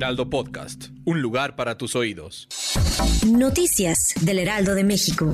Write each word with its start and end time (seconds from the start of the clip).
Heraldo 0.00 0.30
Podcast, 0.30 0.86
un 1.04 1.20
lugar 1.20 1.56
para 1.56 1.76
tus 1.76 1.94
oídos. 1.94 2.48
Noticias 3.26 4.14
del 4.22 4.38
Heraldo 4.38 4.74
de 4.74 4.82
México. 4.82 5.30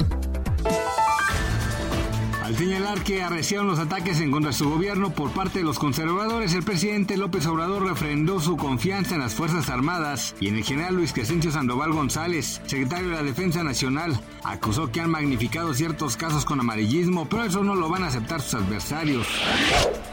Al 2.42 2.56
señalar 2.56 3.02
que 3.04 3.22
arreciaron 3.22 3.68
los 3.68 3.78
ataques 3.78 4.20
en 4.20 4.32
contra 4.32 4.50
de 4.50 4.56
su 4.56 4.68
gobierno 4.68 5.10
por 5.10 5.30
parte 5.30 5.60
de 5.60 5.64
los 5.64 5.78
conservadores, 5.78 6.52
el 6.54 6.64
presidente 6.64 7.16
López 7.16 7.46
Obrador 7.46 7.84
refrendó 7.84 8.40
su 8.40 8.56
confianza 8.56 9.14
en 9.14 9.20
las 9.20 9.34
Fuerzas 9.34 9.68
Armadas 9.68 10.34
y 10.40 10.48
en 10.48 10.56
el 10.56 10.64
general 10.64 10.96
Luis 10.96 11.12
Crescencio 11.12 11.52
Sandoval 11.52 11.92
González, 11.92 12.60
secretario 12.66 13.10
de 13.10 13.14
la 13.14 13.22
Defensa 13.22 13.62
Nacional. 13.62 14.18
Acusó 14.42 14.90
que 14.90 15.00
han 15.00 15.10
magnificado 15.10 15.74
ciertos 15.74 16.16
casos 16.16 16.44
con 16.44 16.58
amarillismo, 16.58 17.28
pero 17.28 17.44
eso 17.44 17.62
no 17.62 17.76
lo 17.76 17.88
van 17.88 18.02
a 18.02 18.08
aceptar 18.08 18.40
sus 18.40 18.54
adversarios. 18.54 19.26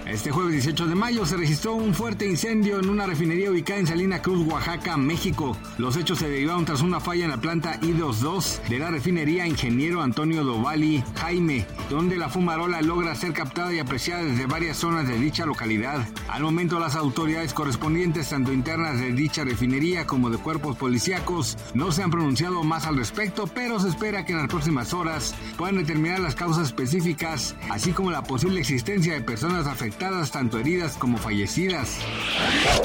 Este 0.06 0.32
jueves 0.32 0.52
18 0.52 0.88
de 0.88 0.96
mayo 0.96 1.26
se 1.26 1.38
registró 1.38 1.76
un 1.76 1.94
fuerte 1.94 2.28
incendio 2.28 2.78
en 2.78 2.90
una 2.90 3.06
refinería 3.06 3.50
ubicada 3.50 3.80
en 3.80 3.88
Salina 3.88 4.22
Cruz, 4.22 4.46
Oaxaca, 4.46 4.98
México. 4.98 5.58
Los 5.78 5.96
hechos 5.96 6.20
se 6.20 6.28
derivaron 6.28 6.66
tras 6.66 6.82
una 6.82 7.00
falla 7.00 7.24
en 7.24 7.32
la 7.32 7.40
planta 7.40 7.80
I-22 7.82 8.68
de 8.68 8.80
la 8.80 8.92
refinería 8.92 9.48
Ingeniero 9.48 10.02
Antonio 10.02 10.44
Dovali 10.44 11.02
Jaime, 11.16 11.66
donde 11.90 12.18
la 12.18 12.28
fumarola 12.28 12.82
logra 12.82 13.16
ser 13.16 13.32
captada 13.32 13.74
y 13.74 13.80
apreciada 13.80 14.24
desde 14.24 14.46
varias 14.46 14.76
zonas 14.76 15.08
de 15.08 15.18
dicha 15.18 15.46
localidad. 15.46 16.06
Al 16.28 16.44
momento 16.44 16.80
las 16.80 16.96
autoridades 16.96 17.54
correspondientes, 17.54 18.28
tanto 18.28 18.52
internas 18.52 19.00
de 19.00 19.14
dicha 19.14 19.46
refinería 19.46 20.06
como 20.06 20.30
de 20.30 20.38
cuerpos 20.38 20.76
policíacos, 20.76 21.58
no 21.74 21.94
se 21.94 22.04
han 22.04 22.12
pronunciado 22.12 22.62
más 22.64 22.88
al 22.88 22.98
respecto, 22.98 23.48
pero 23.48 23.80
se 23.80 23.88
espera 23.88 24.26
que 24.26 24.34
en 24.34 24.40
las 24.40 24.50
próximas 24.50 24.94
horas 24.94 25.34
puedan 25.58 25.78
determinar 25.78 26.20
las 26.20 26.36
causas 26.36 26.68
específicas, 26.68 27.56
así 27.70 27.94
como 27.94 28.12
la 28.12 28.24
posible 28.24 28.60
existencia 28.60 29.14
de 29.14 29.22
personas 29.22 29.66
afectadas, 29.66 29.93
tanto 29.98 30.60
heridas 30.60 30.98
como 30.98 31.18
fallecidas. 31.18 32.00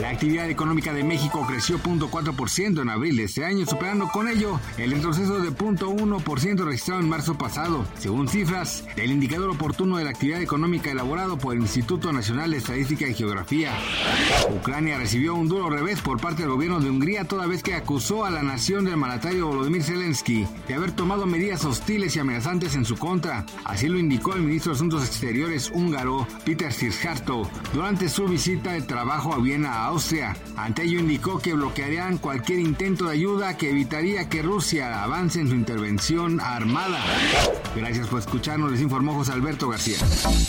La 0.00 0.10
actividad 0.10 0.48
económica 0.48 0.92
de 0.92 1.04
México 1.04 1.44
creció 1.46 1.78
0.4% 1.78 2.82
en 2.82 2.88
abril 2.88 3.16
de 3.16 3.24
este 3.24 3.44
año, 3.44 3.66
superando 3.66 4.08
con 4.08 4.28
ello 4.28 4.60
el 4.76 4.90
retroceso 4.90 5.38
de 5.38 5.50
0.1% 5.50 6.64
registrado 6.64 7.00
en 7.00 7.08
marzo 7.08 7.36
pasado, 7.36 7.84
según 7.98 8.28
cifras 8.28 8.84
del 8.96 9.10
indicador 9.10 9.50
oportuno 9.50 9.96
de 9.96 10.04
la 10.04 10.10
actividad 10.10 10.40
económica 10.40 10.90
elaborado 10.90 11.38
por 11.38 11.54
el 11.54 11.62
Instituto 11.62 12.12
Nacional 12.12 12.50
de 12.50 12.58
Estadística 12.58 13.06
y 13.06 13.14
Geografía. 13.14 13.72
Ucrania 14.54 14.98
recibió 14.98 15.34
un 15.34 15.48
duro 15.48 15.70
revés 15.70 16.00
por 16.00 16.20
parte 16.20 16.42
del 16.42 16.52
gobierno 16.52 16.80
de 16.80 16.90
Hungría 16.90 17.24
toda 17.24 17.46
vez 17.46 17.62
que 17.62 17.74
acusó 17.74 18.24
a 18.24 18.30
la 18.30 18.42
nación 18.42 18.84
del 18.84 18.96
mandatario 18.96 19.46
Volodymyr 19.46 19.82
Zelensky 19.82 20.46
de 20.66 20.74
haber 20.74 20.92
tomado 20.92 21.26
medidas 21.26 21.64
hostiles 21.64 22.16
y 22.16 22.20
amenazantes 22.20 22.74
en 22.74 22.84
su 22.84 22.96
contra. 22.96 23.44
Así 23.64 23.88
lo 23.88 23.98
indicó 23.98 24.34
el 24.34 24.42
ministro 24.42 24.72
de 24.72 24.76
Asuntos 24.76 25.04
Exteriores 25.04 25.70
húngaro 25.72 26.26
Peter 26.44 26.72
Durante 27.72 28.08
su 28.08 28.26
visita 28.26 28.72
de 28.72 28.82
trabajo 28.82 29.32
a 29.32 29.38
Viena, 29.38 29.84
Austria. 29.86 30.36
Ante 30.56 30.82
ello 30.82 30.98
indicó 30.98 31.38
que 31.38 31.54
bloquearían 31.54 32.18
cualquier 32.18 32.58
intento 32.58 33.06
de 33.06 33.12
ayuda 33.12 33.56
que 33.56 33.70
evitaría 33.70 34.28
que 34.28 34.42
Rusia 34.42 35.04
avance 35.04 35.40
en 35.40 35.48
su 35.48 35.54
intervención 35.54 36.40
armada. 36.40 37.00
Gracias 37.76 38.08
por 38.08 38.18
escucharnos, 38.18 38.72
les 38.72 38.80
informó 38.80 39.14
José 39.14 39.32
Alberto 39.32 39.68
García. 39.68 39.98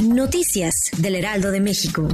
Noticias 0.03 0.89
del 0.97 1.15
Heraldo 1.15 1.51
de 1.51 1.61
México. 1.61 2.07